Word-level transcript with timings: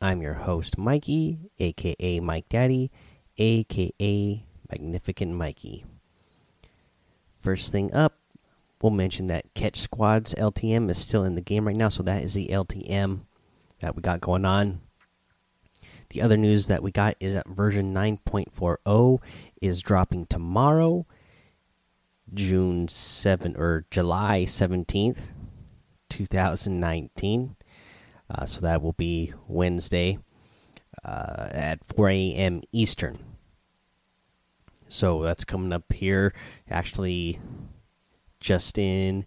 I'm 0.00 0.20
your 0.20 0.34
host, 0.34 0.76
Mikey, 0.76 1.38
aka 1.58 2.20
Mike 2.20 2.48
Daddy, 2.50 2.90
aka 3.38 4.44
Magnificent 4.70 5.32
Mikey. 5.32 5.86
First 7.40 7.72
thing 7.72 7.94
up, 7.94 8.18
we'll 8.82 8.90
mention 8.92 9.28
that 9.28 9.54
Catch 9.54 9.80
Squad's 9.80 10.34
LTM 10.34 10.90
is 10.90 10.98
still 10.98 11.24
in 11.24 11.34
the 11.34 11.40
game 11.40 11.66
right 11.66 11.74
now, 11.76 11.88
so 11.88 12.02
that 12.02 12.22
is 12.22 12.34
the 12.34 12.48
LTM 12.48 13.20
that 13.80 13.96
we 13.96 14.02
got 14.02 14.20
going 14.20 14.44
on. 14.44 14.82
The 16.10 16.20
other 16.20 16.36
news 16.36 16.66
that 16.66 16.82
we 16.82 16.90
got 16.90 17.16
is 17.18 17.34
that 17.34 17.48
version 17.48 17.94
9.40 17.94 19.20
is 19.62 19.80
dropping 19.80 20.26
tomorrow 20.26 21.06
June 22.34 22.86
7 22.86 23.56
or 23.56 23.86
July 23.90 24.44
17th, 24.46 25.30
2019. 26.10 27.55
Uh, 28.30 28.44
so 28.44 28.60
that 28.60 28.82
will 28.82 28.92
be 28.92 29.32
Wednesday 29.46 30.18
uh, 31.04 31.48
at 31.52 31.78
4 31.94 32.10
a.m. 32.10 32.62
Eastern. 32.72 33.18
So 34.88 35.22
that's 35.22 35.44
coming 35.44 35.72
up 35.72 35.92
here 35.92 36.32
actually 36.70 37.40
just 38.38 38.78
in 38.78 39.26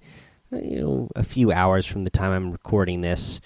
you 0.52 0.80
know 0.80 1.10
a 1.16 1.24
few 1.24 1.52
hours 1.52 1.86
from 1.86 2.04
the 2.04 2.10
time 2.10 2.32
I'm 2.32 2.52
recording 2.52 3.02
this. 3.02 3.40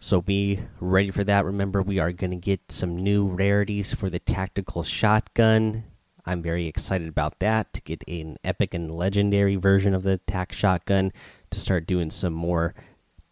So 0.00 0.20
be 0.20 0.60
ready 0.80 1.10
for 1.10 1.24
that. 1.24 1.44
Remember, 1.44 1.80
we 1.80 1.98
are 1.98 2.12
going 2.12 2.32
to 2.32 2.36
get 2.36 2.60
some 2.70 2.96
new 2.96 3.26
rarities 3.26 3.94
for 3.94 4.10
the 4.10 4.18
tactical 4.18 4.82
shotgun 4.82 5.84
I'm 6.26 6.42
very 6.42 6.66
excited 6.66 7.08
about 7.08 7.38
that 7.40 7.72
to 7.74 7.82
get 7.82 8.02
an 8.08 8.38
epic 8.44 8.72
and 8.74 8.90
legendary 8.90 9.56
version 9.56 9.94
of 9.94 10.02
the 10.04 10.18
tac 10.18 10.52
shotgun 10.52 11.12
to 11.50 11.60
start 11.60 11.86
doing 11.86 12.10
some 12.10 12.32
more 12.32 12.74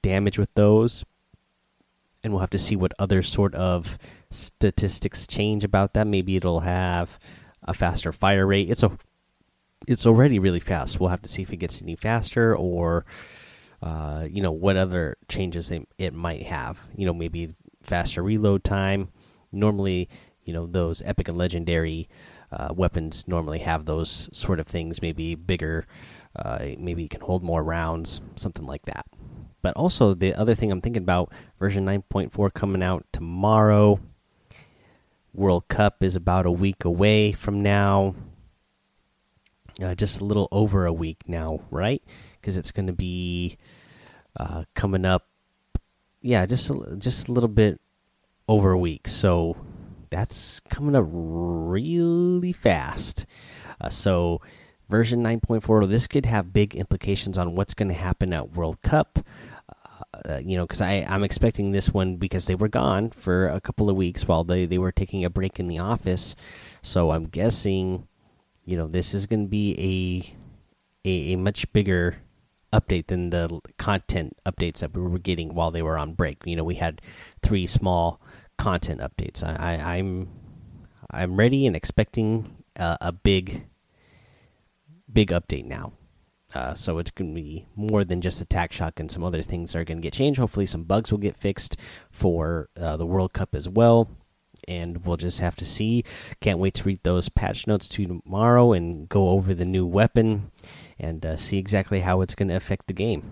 damage 0.03 0.39
with 0.39 0.53
those. 0.55 1.05
And 2.23 2.33
we'll 2.33 2.41
have 2.41 2.51
to 2.51 2.59
see 2.59 2.77
what 2.77 2.93
other 2.99 3.23
sort 3.23 3.55
of 3.55 3.99
statistics 4.31 5.27
change 5.27 5.65
about 5.65 5.95
that. 5.95 6.07
Maybe 6.07 6.37
it'll 6.37 6.61
have 6.61 7.19
a 7.65 7.75
faster 7.75 8.13
fire 8.13 8.47
rate. 8.47 8.71
It's 8.71 8.83
a 8.83 8.97
it's 9.89 10.07
already 10.07 10.39
really 10.39 10.61
fast. 10.61 11.01
We'll 11.01 11.11
have 11.11 11.23
to 11.23 11.29
see 11.29 11.43
if 11.43 11.53
it 11.53 11.57
gets 11.57 11.83
any 11.83 11.97
faster 11.97 12.57
or 12.57 13.05
uh, 13.83 14.27
you 14.31 14.41
know 14.41 14.53
what 14.53 14.77
other 14.77 15.17
changes 15.29 15.71
it, 15.71 15.89
it 15.99 16.15
might 16.15 16.43
have. 16.43 16.81
You 16.97 17.07
know 17.07 17.15
maybe 17.15 17.55
faster 17.83 18.23
reload 18.23 18.65
time. 18.65 19.09
Normally, 19.51 20.09
you 20.45 20.53
know 20.53 20.67
those 20.67 21.03
epic 21.03 21.29
and 21.29 21.37
legendary 21.37 22.09
uh, 22.53 22.73
weapons 22.75 23.27
normally 23.27 23.61
have 23.61 23.85
those 23.85 24.29
sort 24.33 24.61
of 24.61 24.67
things. 24.67 25.03
Maybe 25.03 25.35
bigger, 25.35 25.87
uh, 26.37 26.67
maybe 26.79 27.03
you 27.03 27.09
can 27.09 27.21
hold 27.21 27.43
more 27.43 27.63
rounds, 27.63 28.21
something 28.37 28.67
like 28.67 28.85
that. 28.87 29.07
But 29.63 29.77
also 29.77 30.15
the 30.15 30.35
other 30.35 30.55
thing 30.55 30.71
I'm 30.71 30.81
thinking 30.81 31.03
about, 31.03 31.33
version 31.59 31.87
9.4 31.87 32.53
coming 32.53 32.83
out 32.83 33.07
tomorrow. 33.13 34.01
World 35.33 35.69
Cup 35.69 36.03
is 36.03 36.17
about 36.17 36.45
a 36.45 36.51
week 36.51 36.85
away 36.85 37.33
from 37.33 37.63
now. 37.63 38.15
Uh, 39.83 39.95
just 39.95 40.21
a 40.21 40.25
little 40.25 40.49
over 40.53 40.85
a 40.85 40.93
week 40.93 41.23
now, 41.27 41.61
right? 41.71 42.03
Because 42.41 42.57
it's 42.59 42.73
going 42.73 42.89
to 42.89 42.93
be 42.93 43.57
uh, 44.39 44.65
coming 44.75 45.05
up. 45.05 45.29
Yeah, 46.21 46.45
just 46.45 46.69
a, 46.69 46.97
just 46.99 47.29
a 47.29 47.33
little 47.33 47.49
bit 47.49 47.81
over 48.47 48.73
a 48.73 48.79
week. 48.79 49.09
So 49.09 49.57
that's 50.11 50.61
coming 50.69 50.95
up 50.95 51.07
really 51.09 52.53
fast. 52.53 53.25
Uh, 53.81 53.89
so, 53.89 54.41
version 54.91 55.25
9.4, 55.25 55.89
this 55.89 56.07
could 56.07 56.27
have 56.27 56.53
big 56.53 56.77
implications 56.77 57.39
on 57.39 57.55
what's 57.55 57.75
going 57.75 57.89
to 57.89 57.95
happen 57.95 58.33
at 58.33 58.53
World 58.53 58.83
Cup. 58.83 59.21
Uh, 60.29 60.41
you 60.45 60.57
know, 60.57 60.65
because 60.65 60.81
I 60.81 61.05
I'm 61.09 61.25
expecting 61.25 61.73
this 61.73 61.93
one 61.93 62.17
because 62.17 62.47
they 62.47 62.55
were 62.55 62.69
gone 62.69 63.11
for 63.11 63.49
a 63.49 63.61
couple 63.61 63.91
of 63.91 63.97
weeks 63.97 64.29
while 64.29 64.45
they, 64.45 64.67
they 64.67 64.79
were 64.79 64.93
taking 64.93 65.25
a 65.25 65.31
break 65.31 65.59
in 65.59 65.67
the 65.67 65.79
office. 65.81 66.37
So 66.83 67.11
I'm 67.11 67.27
guessing, 67.27 68.07
you 68.65 68.77
know, 68.77 68.87
this 68.87 69.15
is 69.15 69.27
going 69.27 69.45
to 69.45 69.49
be 69.49 70.35
a, 71.05 71.09
a, 71.09 71.33
a 71.33 71.37
much 71.37 71.73
bigger 71.73 72.19
update 72.73 73.09
than 73.09 73.31
the 73.31 73.61
content 73.79 74.37
updates 74.47 74.79
that 74.79 74.95
we 74.95 75.03
were 75.03 75.19
getting 75.19 75.55
while 75.55 75.71
they 75.71 75.83
were 75.83 75.99
on 75.99 76.15
break. 76.15 76.39
You 76.45 76.57
know, 76.57 76.65
we 76.65 76.77
had 76.77 77.03
three 77.43 77.67
small 77.67 78.21
content 78.59 79.01
updates. 79.01 79.43
I, 79.43 79.77
I 79.77 79.97
I'm, 79.97 80.29
I'm 81.11 81.37
ready 81.37 81.67
and 81.67 81.75
expecting 81.75 82.63
a 82.77 83.13
big 83.13 83.65
big 85.13 85.31
update 85.31 85.67
now. 85.67 85.93
Uh, 86.55 86.75
so 86.75 86.99
it's 86.99 87.11
going 87.11 87.35
to 87.35 87.41
be 87.41 87.67
more 87.77 88.05
than 88.05 88.21
just 88.21 88.41
attack 88.41 88.73
shock 88.73 89.01
and 89.01 89.11
Some 89.11 89.25
other 89.25 89.43
things 89.43 89.75
are 89.75 89.85
going 89.85 89.99
to 89.99 90.03
get 90.03 90.13
changed. 90.13 90.39
Hopefully, 90.39 90.67
some 90.67 90.85
bugs 90.85 91.11
will 91.11 91.19
get 91.19 91.37
fixed 91.37 91.77
for 92.11 92.69
uh, 92.79 92.97
the 92.97 93.07
World 93.07 93.33
Cup 93.33 93.55
as 93.55 93.69
well. 93.69 94.11
And 94.69 95.05
we'll 95.05 95.17
just 95.17 95.41
have 95.41 95.57
to 95.57 95.65
see. 95.65 96.05
Can't 96.41 96.59
wait 96.59 96.75
to 96.75 96.85
read 96.85 97.03
those 97.03 97.29
patch 97.29 97.67
notes 97.67 97.89
tomorrow 97.89 98.73
and 98.73 99.09
go 99.09 99.31
over 99.31 99.55
the 99.55 99.65
new 99.65 99.85
weapon 99.85 100.53
and 101.01 101.25
uh, 101.27 101.37
see 101.37 101.59
exactly 101.59 102.01
how 102.01 102.21
it's 102.21 102.35
going 102.35 102.49
to 102.49 102.55
affect 102.55 102.87
the 102.87 102.93
game. 102.93 103.31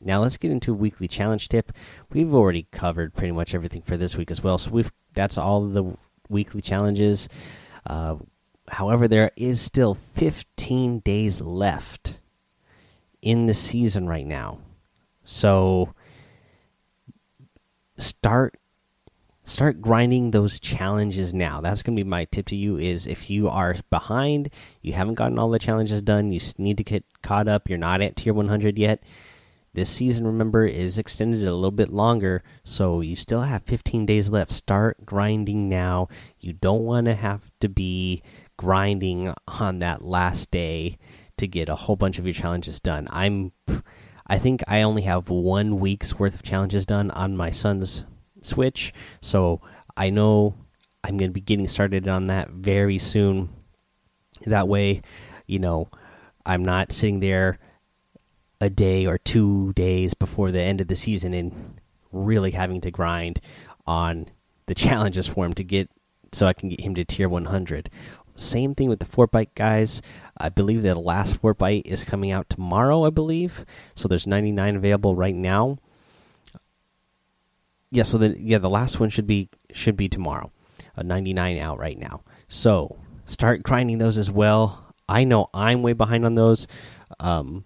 Now 0.00 0.22
let's 0.22 0.38
get 0.38 0.50
into 0.50 0.72
a 0.72 0.76
weekly 0.76 1.08
challenge 1.08 1.48
tip. 1.48 1.72
We've 2.10 2.32
already 2.32 2.66
covered 2.72 3.14
pretty 3.14 3.32
much 3.32 3.54
everything 3.54 3.82
for 3.82 3.96
this 3.96 4.16
week 4.16 4.30
as 4.30 4.42
well, 4.42 4.58
so 4.58 4.70
we've 4.70 4.90
that's 5.12 5.38
all 5.38 5.66
the 5.66 5.96
weekly 6.28 6.60
challenges. 6.60 7.28
Uh, 7.86 8.16
however, 8.68 9.06
there 9.06 9.30
is 9.36 9.60
still 9.60 9.94
15 9.94 11.00
days 11.00 11.40
left 11.40 12.18
in 13.22 13.46
the 13.46 13.54
season 13.54 14.06
right 14.06 14.26
now, 14.26 14.58
so 15.24 15.94
start 17.96 18.58
start 19.44 19.80
grinding 19.80 20.30
those 20.30 20.60
challenges 20.60 21.34
now 21.34 21.60
that's 21.60 21.82
going 21.82 21.96
to 21.96 22.02
be 22.02 22.08
my 22.08 22.24
tip 22.26 22.46
to 22.46 22.56
you 22.56 22.76
is 22.78 23.06
if 23.08 23.28
you 23.28 23.48
are 23.48 23.76
behind 23.90 24.48
you 24.82 24.92
haven't 24.92 25.14
gotten 25.14 25.36
all 25.38 25.50
the 25.50 25.58
challenges 25.58 26.00
done 26.00 26.32
you 26.32 26.40
need 26.58 26.76
to 26.78 26.84
get 26.84 27.04
caught 27.22 27.48
up 27.48 27.68
you're 27.68 27.76
not 27.76 28.00
at 28.00 28.14
tier 28.16 28.32
100 28.32 28.78
yet 28.78 29.02
this 29.74 29.88
season, 29.88 30.26
remember, 30.26 30.66
is 30.66 30.98
extended 30.98 31.40
a 31.42 31.54
little 31.54 31.70
bit 31.70 31.88
longer, 31.88 32.42
so 32.62 33.00
you 33.00 33.16
still 33.16 33.40
have 33.40 33.62
15 33.62 34.04
days 34.04 34.28
left. 34.28 34.52
Start 34.52 35.06
grinding 35.06 35.70
now. 35.70 36.08
You 36.38 36.52
don't 36.52 36.82
want 36.82 37.06
to 37.06 37.14
have 37.14 37.50
to 37.60 37.70
be 37.70 38.22
grinding 38.58 39.32
on 39.48 39.78
that 39.78 40.02
last 40.02 40.50
day 40.50 40.98
to 41.42 41.48
get 41.48 41.68
a 41.68 41.76
whole 41.76 41.96
bunch 41.96 42.18
of 42.18 42.24
your 42.24 42.34
challenges 42.34 42.80
done. 42.80 43.06
I'm 43.10 43.52
I 44.26 44.38
think 44.38 44.62
I 44.66 44.82
only 44.82 45.02
have 45.02 45.28
1 45.28 45.78
week's 45.78 46.18
worth 46.18 46.34
of 46.34 46.42
challenges 46.42 46.86
done 46.86 47.10
on 47.10 47.36
my 47.36 47.50
son's 47.50 48.04
Switch, 48.40 48.92
so 49.20 49.60
I 49.96 50.10
know 50.10 50.54
I'm 51.04 51.16
going 51.16 51.30
to 51.30 51.34
be 51.34 51.40
getting 51.40 51.68
started 51.68 52.08
on 52.08 52.26
that 52.28 52.50
very 52.50 52.98
soon. 52.98 53.50
That 54.46 54.68
way, 54.68 55.02
you 55.46 55.58
know, 55.58 55.88
I'm 56.46 56.64
not 56.64 56.92
sitting 56.92 57.20
there 57.20 57.58
a 58.60 58.70
day 58.70 59.06
or 59.06 59.18
two 59.18 59.72
days 59.74 60.14
before 60.14 60.50
the 60.50 60.60
end 60.60 60.80
of 60.80 60.88
the 60.88 60.96
season 60.96 61.34
and 61.34 61.80
really 62.10 62.52
having 62.52 62.80
to 62.80 62.90
grind 62.90 63.40
on 63.86 64.28
the 64.66 64.74
challenges 64.74 65.26
for 65.26 65.44
him 65.44 65.52
to 65.54 65.64
get 65.64 65.90
so 66.32 66.46
I 66.46 66.52
can 66.52 66.68
get 66.68 66.80
him 66.80 66.94
to 66.94 67.04
tier 67.04 67.28
100. 67.28 67.90
Same 68.36 68.74
thing 68.74 68.88
with 68.88 69.00
the 69.00 69.06
Fortbyte 69.06 69.54
guys. 69.54 70.02
I 70.36 70.48
believe 70.48 70.82
that 70.82 70.94
the 70.94 71.00
last 71.00 71.40
Fortbyte 71.40 71.82
is 71.84 72.04
coming 72.04 72.32
out 72.32 72.48
tomorrow, 72.48 73.04
I 73.04 73.10
believe. 73.10 73.64
So 73.94 74.08
there's 74.08 74.26
99 74.26 74.76
available 74.76 75.14
right 75.14 75.34
now. 75.34 75.78
Yeah, 77.90 78.04
so 78.04 78.16
the 78.16 78.34
yeah, 78.40 78.56
the 78.56 78.70
last 78.70 78.98
one 78.98 79.10
should 79.10 79.26
be 79.26 79.50
should 79.70 79.96
be 79.96 80.08
tomorrow. 80.08 80.50
A 80.96 81.04
99 81.04 81.58
out 81.58 81.78
right 81.78 81.98
now. 81.98 82.22
So, 82.48 82.98
start 83.26 83.62
grinding 83.62 83.98
those 83.98 84.16
as 84.16 84.30
well. 84.30 84.94
I 85.08 85.24
know 85.24 85.48
I'm 85.52 85.82
way 85.82 85.92
behind 85.92 86.24
on 86.24 86.34
those. 86.34 86.66
Um, 87.20 87.64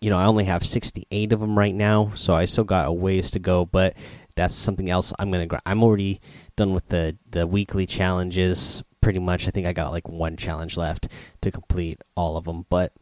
you 0.00 0.10
know, 0.10 0.18
I 0.18 0.24
only 0.24 0.44
have 0.44 0.66
68 0.66 1.32
of 1.32 1.40
them 1.40 1.58
right 1.58 1.74
now, 1.74 2.12
so 2.14 2.34
I 2.34 2.44
still 2.44 2.64
got 2.64 2.86
a 2.86 2.92
ways 2.92 3.30
to 3.30 3.38
go. 3.38 3.64
But 3.64 3.94
that's 4.34 4.54
something 4.54 4.90
else 4.90 5.12
I'm 5.18 5.30
gonna. 5.30 5.48
I'm 5.64 5.82
already 5.82 6.20
done 6.56 6.74
with 6.74 6.88
the 6.88 7.16
the 7.30 7.46
weekly 7.46 7.86
challenges. 7.86 8.82
Pretty 9.02 9.18
much, 9.18 9.46
I 9.46 9.50
think 9.50 9.66
I 9.66 9.74
got 9.74 9.92
like 9.92 10.08
one 10.08 10.36
challenge 10.38 10.78
left 10.78 11.08
to 11.42 11.50
complete 11.50 12.00
all 12.16 12.38
of 12.38 12.44
them, 12.44 12.64
but 12.70 12.94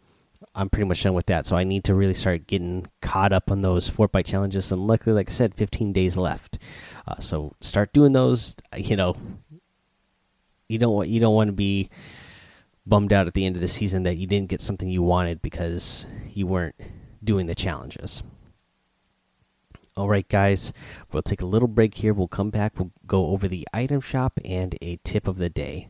I'm 0.55 0.69
pretty 0.69 0.89
much 0.89 1.03
done 1.03 1.15
with 1.15 1.27
that. 1.27 1.47
So 1.47 1.57
I 1.57 1.65
need 1.65 1.85
to 1.85 1.95
really 1.95 2.15
start 2.15 2.47
getting 2.47 2.87
caught 3.03 3.33
up 3.33 3.51
on 3.51 3.61
those 3.61 3.89
Fortbyte 3.89 4.27
challenges. 4.27 4.73
And 4.73 4.87
luckily, 4.87 5.15
like 5.15 5.29
I 5.29 5.33
said, 5.33 5.55
15 5.55 5.93
days 5.93 6.17
left. 6.17 6.59
Uh, 7.07 7.21
so 7.21 7.55
start 7.61 7.93
doing 7.93 8.13
those. 8.13 8.57
You 8.77 8.97
know, 8.97 9.17
you 10.69 10.79
don't 10.79 10.95
want 10.95 11.09
you 11.09 11.21
don't 11.21 11.35
want 11.35 11.49
to 11.49 11.53
be 11.53 11.91
bummed 12.87 13.13
out 13.13 13.27
at 13.27 13.35
the 13.35 13.45
end 13.45 13.57
of 13.57 13.63
the 13.63 13.69
season 13.69 14.05
that 14.05 14.17
you 14.17 14.27
didn't 14.27 14.49
get 14.49 14.61
something 14.61 14.89
you 14.89 15.03
wanted 15.03 15.43
because 15.43 16.07
you 16.33 16.47
weren't 16.47 16.77
doing 17.23 17.47
the 17.47 17.55
challenges. 17.55 18.23
All 19.97 20.09
right, 20.09 20.27
guys, 20.27 20.73
we'll 21.13 21.23
take 21.23 21.43
a 21.43 21.47
little 21.47 21.69
break 21.69 21.95
here. 21.95 22.15
We'll 22.15 22.29
come 22.29 22.49
back. 22.49 22.79
We'll 22.79 22.93
go 23.07 23.27
over 23.27 23.47
the 23.47 23.69
item 23.75 24.01
shop 24.01 24.39
and 24.45 24.75
a 24.81 24.97
tip 25.05 25.29
of 25.29 25.37
the 25.37 25.51
day. 25.51 25.90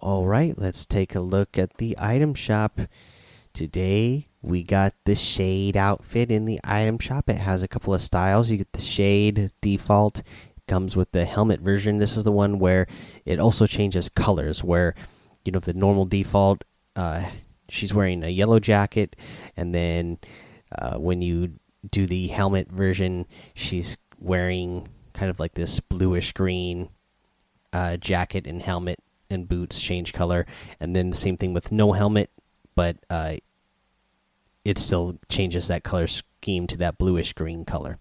All 0.00 0.26
right, 0.26 0.56
let's 0.56 0.86
take 0.86 1.16
a 1.16 1.20
look 1.20 1.58
at 1.58 1.78
the 1.78 1.96
item 1.98 2.32
shop. 2.32 2.80
Today 3.52 4.28
we 4.42 4.62
got 4.62 4.94
the 5.04 5.16
shade 5.16 5.76
outfit 5.76 6.30
in 6.30 6.44
the 6.44 6.60
item 6.62 7.00
shop. 7.00 7.28
It 7.28 7.38
has 7.38 7.64
a 7.64 7.68
couple 7.68 7.92
of 7.92 8.00
styles. 8.00 8.48
You 8.48 8.58
get 8.58 8.72
the 8.72 8.80
shade 8.80 9.50
default, 9.60 10.20
it 10.20 10.66
comes 10.68 10.94
with 10.94 11.10
the 11.10 11.24
helmet 11.24 11.58
version. 11.60 11.98
This 11.98 12.16
is 12.16 12.22
the 12.22 12.30
one 12.30 12.60
where 12.60 12.86
it 13.24 13.40
also 13.40 13.66
changes 13.66 14.08
colors. 14.08 14.62
Where 14.62 14.94
you 15.44 15.50
know 15.50 15.58
the 15.58 15.74
normal 15.74 16.04
default, 16.04 16.62
uh, 16.94 17.28
she's 17.68 17.92
wearing 17.92 18.22
a 18.22 18.28
yellow 18.28 18.60
jacket, 18.60 19.16
and 19.56 19.74
then 19.74 20.18
uh, 20.78 20.96
when 20.96 21.22
you 21.22 21.54
do 21.90 22.06
the 22.06 22.28
helmet 22.28 22.70
version, 22.70 23.26
she's 23.54 23.98
wearing 24.20 24.88
kind 25.12 25.28
of 25.28 25.40
like 25.40 25.54
this 25.54 25.80
bluish 25.80 26.32
green 26.34 26.88
uh, 27.72 27.96
jacket 27.96 28.46
and 28.46 28.62
helmet 28.62 29.00
and 29.30 29.48
boots 29.48 29.80
change 29.80 30.12
color, 30.12 30.46
and 30.80 30.94
then 30.94 31.12
same 31.12 31.36
thing 31.36 31.52
with 31.52 31.72
no 31.72 31.92
helmet, 31.92 32.30
but 32.74 32.96
uh, 33.10 33.36
it 34.64 34.78
still 34.78 35.18
changes 35.28 35.68
that 35.68 35.84
color 35.84 36.06
scheme 36.06 36.66
to 36.66 36.76
that 36.78 36.98
bluish 36.98 37.32
green 37.32 37.64
color. 37.64 37.98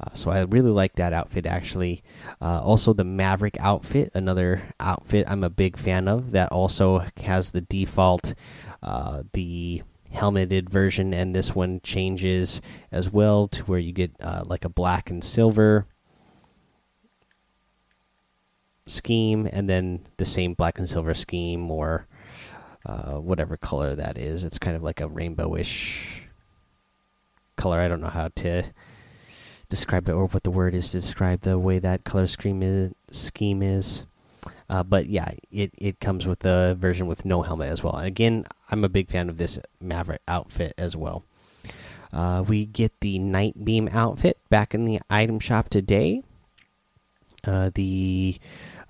Uh, 0.00 0.14
so 0.14 0.30
I 0.30 0.40
really 0.42 0.70
like 0.70 0.94
that 0.96 1.12
outfit 1.12 1.46
actually. 1.46 2.02
Uh, 2.40 2.60
also 2.62 2.92
the 2.92 3.04
Maverick 3.04 3.56
outfit, 3.60 4.10
another 4.14 4.62
outfit 4.80 5.26
I'm 5.28 5.44
a 5.44 5.50
big 5.50 5.76
fan 5.76 6.08
of. 6.08 6.32
That 6.32 6.50
also 6.50 7.04
has 7.22 7.52
the 7.52 7.60
default, 7.60 8.34
uh, 8.82 9.22
the 9.32 9.82
helmeted 10.12 10.68
version, 10.68 11.14
and 11.14 11.34
this 11.34 11.54
one 11.54 11.80
changes 11.82 12.60
as 12.90 13.10
well 13.10 13.48
to 13.48 13.64
where 13.64 13.78
you 13.78 13.92
get 13.92 14.12
uh, 14.20 14.42
like 14.46 14.64
a 14.64 14.68
black 14.68 15.10
and 15.10 15.22
silver 15.22 15.86
scheme 18.92 19.48
and 19.50 19.68
then 19.68 20.06
the 20.18 20.24
same 20.24 20.54
black 20.54 20.78
and 20.78 20.88
silver 20.88 21.14
scheme 21.14 21.70
or 21.70 22.06
uh, 22.86 23.14
whatever 23.14 23.56
color 23.56 23.94
that 23.94 24.18
is. 24.18 24.44
It's 24.44 24.58
kind 24.58 24.76
of 24.76 24.82
like 24.82 25.00
a 25.00 25.08
rainbowish 25.08 26.22
color. 27.56 27.80
I 27.80 27.88
don't 27.88 28.00
know 28.00 28.08
how 28.08 28.28
to 28.36 28.64
describe 29.68 30.08
it 30.08 30.12
or 30.12 30.26
what 30.26 30.42
the 30.42 30.50
word 30.50 30.74
is 30.74 30.90
to 30.90 30.98
describe 30.98 31.40
the 31.40 31.58
way 31.58 31.78
that 31.78 32.04
color 32.04 32.26
scheme 32.26 32.62
is. 32.62 32.92
Scheme 33.10 33.62
is. 33.62 34.04
Uh, 34.68 34.82
but 34.82 35.06
yeah, 35.06 35.30
it, 35.50 35.72
it 35.78 36.00
comes 36.00 36.26
with 36.26 36.40
the 36.40 36.76
version 36.78 37.06
with 37.06 37.24
no 37.24 37.42
helmet 37.42 37.70
as 37.70 37.82
well. 37.82 37.96
And 37.96 38.06
again, 38.06 38.44
I'm 38.70 38.84
a 38.84 38.88
big 38.88 39.08
fan 39.08 39.28
of 39.28 39.36
this 39.36 39.58
Maverick 39.80 40.22
outfit 40.26 40.74
as 40.76 40.96
well. 40.96 41.24
Uh, 42.12 42.44
we 42.46 42.66
get 42.66 43.00
the 43.00 43.18
Nitebeam 43.18 43.88
outfit 43.92 44.38
back 44.50 44.74
in 44.74 44.84
the 44.84 45.00
item 45.08 45.40
shop 45.40 45.68
today. 45.68 46.22
Uh, 47.44 47.70
the 47.74 48.36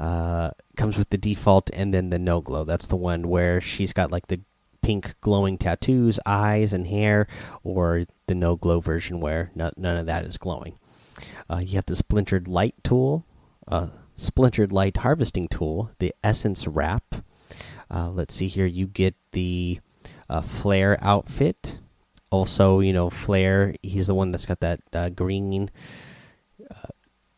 uh, 0.03 0.51
comes 0.77 0.99
with 0.99 1.11
the 1.11 1.17
default 1.17 1.71
and 1.73 1.95
then 1.95 2.11
the 2.11 2.19
no 2.19 2.41
glow. 2.41 2.65
That's 2.65 2.87
the 2.87 2.97
one 2.97 3.29
where 3.29 3.61
she's 3.61 3.93
got 3.93 4.11
like 4.11 4.27
the 4.27 4.41
pink 4.83 5.15
glowing 5.21 5.57
tattoos, 5.57 6.19
eyes, 6.27 6.73
and 6.73 6.89
hair, 6.89 7.29
or 7.63 8.07
the 8.27 8.35
no 8.35 8.57
glow 8.57 8.81
version 8.81 9.21
where 9.21 9.53
no, 9.55 9.71
none 9.77 9.97
of 9.97 10.07
that 10.07 10.25
is 10.25 10.39
glowing. 10.39 10.77
Uh, 11.49 11.59
you 11.59 11.77
have 11.77 11.87
the 11.87 11.95
splintered 11.95 12.49
light 12.49 12.75
tool, 12.83 13.25
uh, 13.69 13.89
splintered 14.17 14.73
light 14.73 14.97
harvesting 14.97 15.47
tool, 15.47 15.93
the 16.01 16.13
essence 16.25 16.67
wrap. 16.67 17.15
Uh, 17.89 18.11
let's 18.11 18.35
see 18.35 18.49
here. 18.49 18.67
You 18.67 18.89
get 18.89 19.15
the 19.31 19.79
uh, 20.29 20.43
flare 20.43 20.99
outfit. 21.01 21.79
Also, 22.29 22.81
you 22.81 22.93
know, 22.93 23.09
flare. 23.09 23.77
He's 23.85 24.09
the 24.09 24.15
one 24.15 24.33
that's 24.33 24.47
got 24.47 24.59
that 24.61 24.81
uh, 24.93 25.11
green 25.11 25.71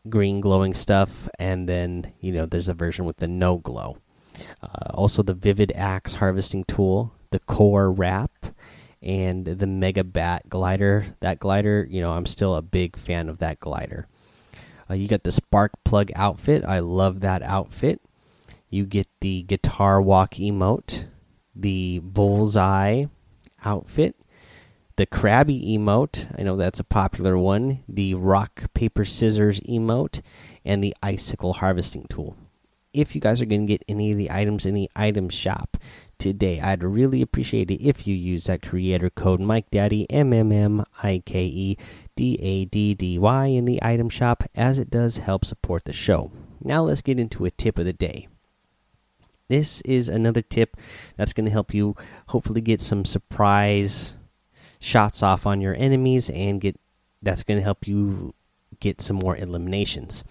green 0.09 0.41
glowing 0.41 0.73
stuff, 0.73 1.29
and 1.39 1.67
then 1.67 2.13
you 2.19 2.31
know 2.31 2.45
there's 2.45 2.69
a 2.69 2.73
version 2.73 3.05
with 3.05 3.17
the 3.17 3.27
no 3.27 3.57
glow. 3.57 3.97
Uh, 4.61 4.91
also, 4.93 5.23
the 5.23 5.33
Vivid 5.33 5.71
Axe 5.75 6.15
harvesting 6.15 6.63
tool, 6.65 7.13
the 7.31 7.39
Core 7.39 7.91
Wrap, 7.91 8.47
and 9.01 9.45
the 9.45 9.67
Mega 9.67 10.03
Bat 10.03 10.49
glider. 10.49 11.15
That 11.21 11.39
glider, 11.39 11.87
you 11.89 12.01
know, 12.01 12.11
I'm 12.11 12.25
still 12.25 12.55
a 12.55 12.61
big 12.61 12.97
fan 12.97 13.29
of 13.29 13.37
that 13.39 13.59
glider. 13.59 14.07
Uh, 14.89 14.93
you 14.95 15.07
get 15.07 15.23
the 15.23 15.31
Spark 15.31 15.71
Plug 15.83 16.11
outfit. 16.15 16.63
I 16.65 16.79
love 16.79 17.21
that 17.21 17.41
outfit. 17.41 18.01
You 18.69 18.85
get 18.85 19.07
the 19.21 19.43
Guitar 19.43 20.01
Walk 20.01 20.35
emote, 20.35 21.05
the 21.55 21.99
Bullseye 22.03 23.05
outfit, 23.63 24.15
the 24.95 25.05
Krabby 25.05 25.75
emote. 25.77 26.33
I 26.37 26.43
know 26.43 26.55
that's 26.55 26.79
a 26.79 26.85
popular 26.85 27.37
one. 27.37 27.83
The 27.87 28.13
Rock, 28.13 28.73
Paper, 28.73 29.05
Scissors 29.05 29.59
emote, 29.61 30.21
and 30.63 30.83
the 30.83 30.95
Icicle 31.03 31.53
Harvesting 31.53 32.07
Tool. 32.09 32.37
If 32.93 33.13
you 33.13 33.19
guys 33.19 33.41
are 33.41 33.45
going 33.45 33.67
to 33.67 33.73
get 33.73 33.83
any 33.89 34.13
of 34.13 34.17
the 34.17 34.31
items 34.31 34.65
in 34.65 34.73
the 34.73 34.89
item 34.95 35.27
shop 35.27 35.77
today, 36.17 36.61
I'd 36.61 36.81
really 36.81 37.21
appreciate 37.21 37.69
it 37.69 37.83
if 37.83 38.07
you 38.07 38.15
use 38.15 38.45
that 38.45 38.61
creator 38.61 39.09
code 39.09 39.41
Mike 39.41 39.69
Daddy 39.69 40.09
M 40.09 40.31
M 40.31 40.51
M 40.53 40.85
I 41.03 41.21
K 41.25 41.43
E 41.43 41.77
D 42.15 42.39
A 42.41 42.63
D 42.63 42.93
D 42.93 43.19
Y 43.19 43.45
in 43.47 43.65
the 43.65 43.83
item 43.83 44.07
shop, 44.07 44.45
as 44.55 44.77
it 44.77 44.89
does 44.89 45.17
help 45.17 45.43
support 45.43 45.83
the 45.83 45.91
show. 45.91 46.31
Now 46.61 46.83
let's 46.83 47.01
get 47.01 47.19
into 47.19 47.43
a 47.43 47.51
tip 47.51 47.77
of 47.77 47.85
the 47.85 47.91
day. 47.91 48.29
This 49.49 49.81
is 49.81 50.07
another 50.07 50.41
tip 50.41 50.77
that's 51.17 51.33
going 51.33 51.45
to 51.45 51.51
help 51.51 51.73
you 51.73 51.97
hopefully 52.27 52.61
get 52.61 52.79
some 52.79 53.03
surprise 53.03 54.15
shots 54.85 55.23
off 55.23 55.47
on 55.47 55.61
your 55.61 55.75
enemies 55.75 56.29
and 56.29 56.61
get 56.61 56.79
that's 57.23 57.43
going 57.43 57.57
to 57.57 57.63
help 57.63 57.87
you 57.87 58.31
get 58.79 59.01
some 59.01 59.17
more 59.17 59.35
eliminations. 59.35 60.23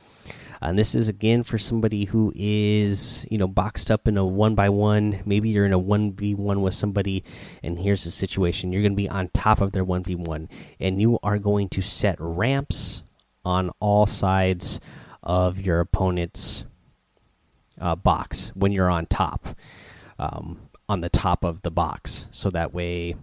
And 0.62 0.78
this 0.78 0.94
is 0.94 1.08
again 1.08 1.42
for 1.42 1.58
somebody 1.58 2.04
who 2.04 2.32
is, 2.36 3.26
you 3.28 3.36
know, 3.36 3.48
boxed 3.48 3.90
up 3.90 4.06
in 4.06 4.16
a 4.16 4.24
one 4.24 4.54
by 4.54 4.68
one. 4.68 5.20
Maybe 5.26 5.50
you're 5.50 5.66
in 5.66 5.72
a 5.72 5.80
1v1 5.80 6.62
with 6.62 6.72
somebody, 6.72 7.24
and 7.62 7.78
here's 7.78 8.04
the 8.04 8.10
situation 8.10 8.72
you're 8.72 8.80
going 8.80 8.92
to 8.92 8.96
be 8.96 9.08
on 9.08 9.28
top 9.34 9.60
of 9.60 9.72
their 9.72 9.84
1v1, 9.84 10.48
and 10.80 11.00
you 11.00 11.18
are 11.22 11.38
going 11.38 11.68
to 11.70 11.82
set 11.82 12.16
ramps 12.18 13.02
on 13.44 13.70
all 13.80 14.06
sides 14.06 14.80
of 15.22 15.60
your 15.60 15.80
opponent's 15.80 16.64
uh, 17.80 17.96
box 17.96 18.52
when 18.54 18.72
you're 18.72 18.90
on 18.90 19.06
top, 19.06 19.48
um, 20.18 20.70
on 20.88 21.00
the 21.00 21.10
top 21.10 21.44
of 21.44 21.60
the 21.62 21.70
box. 21.72 22.28
So 22.30 22.48
that 22.50 22.72
way 22.72 23.16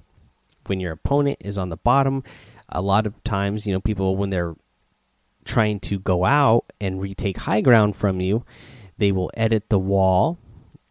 when 0.68 0.80
your 0.80 0.94
opponent 0.94 1.38
is 1.41 1.58
on 1.58 1.70
the 1.70 1.77
bottom, 1.77 2.24
a 2.70 2.82
lot 2.82 3.06
of 3.06 3.22
times, 3.24 3.65
you 3.65 3.74
know, 3.74 3.80
people 3.80 4.15
when 4.15 4.30
they're 4.30 4.56
trying 5.46 5.80
to 5.82 6.00
go 6.00 6.25
out 6.25 6.65
and 6.80 7.01
retake 7.01 7.38
high 7.38 7.62
ground 7.62 7.96
from 7.96 8.22
you, 8.22 8.44
they 8.98 9.12
will 9.12 9.32
edit 9.36 9.70
the 9.70 9.80
wall 9.80 10.38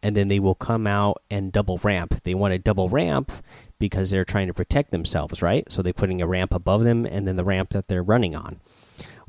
and 0.02 0.16
then 0.16 0.28
they 0.28 0.40
will 0.40 0.54
come 0.54 0.86
out 0.86 1.22
and 1.30 1.52
double 1.52 1.78
ramp. 1.78 2.22
They 2.24 2.34
want 2.34 2.52
to 2.52 2.58
double 2.58 2.88
ramp 2.88 3.32
because 3.78 4.10
they're 4.10 4.24
trying 4.24 4.48
to 4.48 4.54
protect 4.54 4.92
themselves, 4.92 5.42
right? 5.42 5.70
So 5.70 5.82
they're 5.82 5.92
putting 5.92 6.22
a 6.22 6.26
ramp 6.26 6.54
above 6.54 6.84
them 6.84 7.04
and 7.06 7.28
then 7.28 7.36
the 7.36 7.44
ramp 7.44 7.70
that 7.70 7.88
they're 7.88 8.02
running 8.02 8.34
on. 8.34 8.60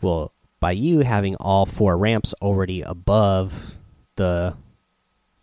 Well, 0.02 0.34
by 0.60 0.72
you 0.72 1.00
having 1.00 1.36
all 1.36 1.66
four 1.66 1.98
ramps 1.98 2.34
already 2.42 2.82
above 2.82 3.76
the 4.16 4.56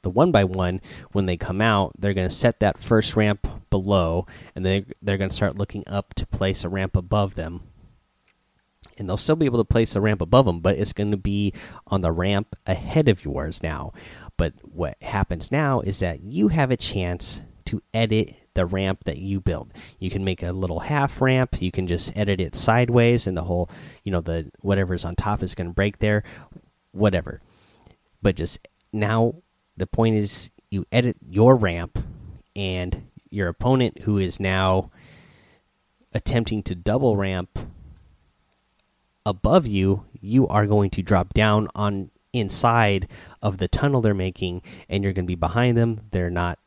the 0.02 0.10
one 0.10 0.30
by 0.30 0.44
one 0.44 0.80
when 1.10 1.26
they 1.26 1.36
come 1.36 1.60
out 1.60 1.92
they're 1.98 2.14
going 2.14 2.28
to 2.28 2.34
set 2.34 2.60
that 2.60 2.78
first 2.78 3.16
ramp 3.16 3.47
below 3.70 4.26
and 4.54 4.64
they 4.64 4.84
they're 5.02 5.18
going 5.18 5.30
to 5.30 5.36
start 5.36 5.58
looking 5.58 5.84
up 5.86 6.14
to 6.14 6.26
place 6.26 6.64
a 6.64 6.68
ramp 6.68 6.96
above 6.96 7.34
them. 7.34 7.62
And 8.96 9.08
they'll 9.08 9.16
still 9.16 9.36
be 9.36 9.46
able 9.46 9.58
to 9.58 9.64
place 9.64 9.94
a 9.94 10.00
ramp 10.00 10.20
above 10.20 10.46
them 10.46 10.60
but 10.60 10.78
it's 10.78 10.92
going 10.92 11.10
to 11.10 11.16
be 11.16 11.52
on 11.86 12.00
the 12.00 12.12
ramp 12.12 12.56
ahead 12.66 13.08
of 13.08 13.24
yours 13.24 13.62
now. 13.62 13.92
But 14.36 14.54
what 14.62 15.00
happens 15.02 15.50
now 15.50 15.80
is 15.80 15.98
that 16.00 16.22
you 16.22 16.48
have 16.48 16.70
a 16.70 16.76
chance 16.76 17.42
to 17.66 17.82
edit 17.92 18.34
the 18.54 18.66
ramp 18.66 19.04
that 19.04 19.18
you 19.18 19.40
build. 19.40 19.72
You 19.98 20.10
can 20.10 20.24
make 20.24 20.42
a 20.42 20.52
little 20.52 20.80
half 20.80 21.20
ramp, 21.20 21.60
you 21.60 21.70
can 21.70 21.86
just 21.86 22.16
edit 22.16 22.40
it 22.40 22.56
sideways 22.56 23.26
and 23.26 23.36
the 23.36 23.44
whole, 23.44 23.70
you 24.04 24.10
know, 24.10 24.20
the 24.20 24.50
whatever's 24.60 25.04
on 25.04 25.14
top 25.14 25.42
is 25.42 25.54
going 25.54 25.68
to 25.68 25.74
break 25.74 25.98
there, 25.98 26.24
whatever. 26.92 27.40
But 28.22 28.36
just 28.36 28.66
now 28.92 29.34
the 29.76 29.86
point 29.86 30.16
is 30.16 30.50
you 30.70 30.86
edit 30.90 31.16
your 31.28 31.56
ramp 31.56 31.98
and 32.56 33.07
your 33.30 33.48
opponent 33.48 34.02
who 34.02 34.18
is 34.18 34.40
now 34.40 34.90
attempting 36.12 36.62
to 36.62 36.74
double 36.74 37.16
ramp 37.16 37.58
above 39.26 39.66
you 39.66 40.04
you 40.20 40.48
are 40.48 40.66
going 40.66 40.90
to 40.90 41.02
drop 41.02 41.34
down 41.34 41.68
on 41.74 42.10
inside 42.32 43.08
of 43.42 43.58
the 43.58 43.68
tunnel 43.68 44.00
they're 44.00 44.14
making 44.14 44.62
and 44.88 45.02
you're 45.02 45.12
going 45.12 45.24
to 45.24 45.30
be 45.30 45.34
behind 45.34 45.76
them. 45.76 46.00
They're 46.10 46.30
not 46.30 46.58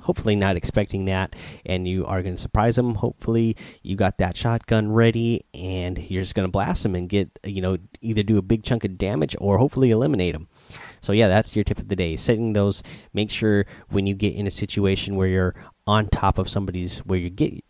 hopefully 0.00 0.36
not 0.36 0.54
expecting 0.54 1.06
that 1.06 1.34
and 1.64 1.88
you 1.88 2.06
are 2.06 2.22
going 2.22 2.36
to 2.36 2.40
surprise 2.40 2.76
them 2.76 2.94
hopefully 2.94 3.56
you 3.82 3.96
got 3.96 4.18
that 4.18 4.36
shotgun 4.36 4.92
ready 4.92 5.44
and 5.52 5.98
you're 5.98 6.22
just 6.22 6.36
going 6.36 6.46
to 6.46 6.50
blast 6.50 6.84
them 6.84 6.94
and 6.94 7.08
get 7.08 7.28
you 7.44 7.60
know 7.60 7.76
either 8.00 8.22
do 8.22 8.38
a 8.38 8.42
big 8.42 8.62
chunk 8.62 8.84
of 8.84 8.96
damage 8.98 9.34
or 9.40 9.58
hopefully 9.58 9.90
eliminate 9.90 10.32
them 10.32 10.46
so 11.00 11.12
yeah 11.12 11.26
that's 11.26 11.56
your 11.56 11.64
tip 11.64 11.78
of 11.78 11.88
the 11.88 11.96
day. 11.96 12.14
Setting 12.16 12.52
those 12.52 12.84
make 13.12 13.32
sure 13.32 13.66
when 13.88 14.06
you 14.06 14.14
get 14.14 14.34
in 14.34 14.46
a 14.46 14.50
situation 14.50 15.16
where 15.16 15.26
you're 15.26 15.54
on 15.86 16.06
top 16.08 16.38
of 16.38 16.48
somebody's 16.48 16.98
where 16.98 17.18
you 17.18 17.30
get 17.30 17.62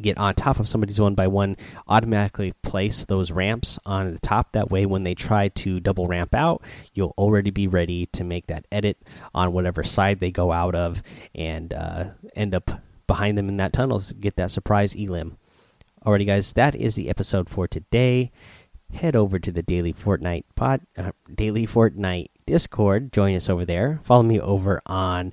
get 0.00 0.18
on 0.18 0.34
top 0.34 0.60
of 0.60 0.68
somebody's 0.68 1.00
one 1.00 1.14
by 1.14 1.26
one, 1.26 1.56
automatically 1.88 2.52
place 2.62 3.04
those 3.06 3.30
ramps 3.30 3.78
on 3.86 4.10
the 4.10 4.18
top. 4.18 4.52
That 4.52 4.70
way, 4.70 4.86
when 4.86 5.02
they 5.02 5.14
try 5.14 5.48
to 5.48 5.80
double 5.80 6.06
ramp 6.06 6.34
out, 6.34 6.62
you'll 6.94 7.14
already 7.16 7.50
be 7.50 7.66
ready 7.66 8.06
to 8.06 8.24
make 8.24 8.48
that 8.48 8.66
edit 8.70 8.98
on 9.34 9.52
whatever 9.52 9.82
side 9.82 10.20
they 10.20 10.30
go 10.30 10.52
out 10.52 10.74
of 10.74 11.02
and 11.34 11.72
uh, 11.72 12.04
end 12.34 12.54
up 12.54 12.70
behind 13.06 13.38
them 13.38 13.48
in 13.48 13.56
that 13.56 13.72
tunnel. 13.72 14.02
Get 14.20 14.36
that 14.36 14.50
surprise 14.50 14.94
elim. 14.94 15.38
Alrighty, 16.04 16.26
guys, 16.26 16.52
that 16.52 16.74
is 16.74 16.94
the 16.94 17.08
episode 17.08 17.48
for 17.48 17.66
today. 17.66 18.30
Head 18.92 19.16
over 19.16 19.38
to 19.38 19.50
the 19.50 19.62
Daily 19.62 19.92
Fortnite 19.92 20.44
pod, 20.54 20.82
uh, 20.96 21.12
Daily 21.34 21.66
Fortnite 21.66 22.28
Discord. 22.46 23.12
Join 23.12 23.34
us 23.34 23.50
over 23.50 23.64
there. 23.64 24.00
Follow 24.04 24.22
me 24.22 24.38
over 24.40 24.80
on 24.86 25.32